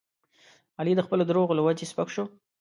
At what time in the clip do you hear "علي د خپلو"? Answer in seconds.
0.79-1.23